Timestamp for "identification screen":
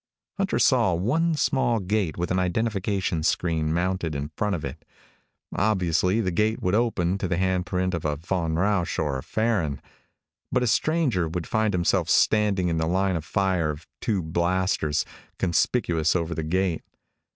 2.39-3.71